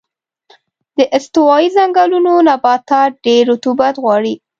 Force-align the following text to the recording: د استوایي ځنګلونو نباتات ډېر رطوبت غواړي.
د 0.97 0.99
استوایي 1.17 1.67
ځنګلونو 1.77 2.31
نباتات 2.49 3.11
ډېر 3.25 3.41
رطوبت 3.51 3.93
غواړي. 4.03 4.33